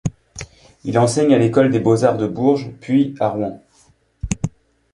[0.83, 3.61] Il enseigne à l'école des beaux-arts de Bourges, puis à Rouen.